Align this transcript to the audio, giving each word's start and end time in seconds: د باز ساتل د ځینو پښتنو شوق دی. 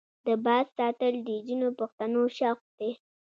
د 0.25 0.27
باز 0.45 0.65
ساتل 0.77 1.13
د 1.27 1.29
ځینو 1.45 1.67
پښتنو 1.79 2.21
شوق 2.37 2.59
دی. 2.77 2.91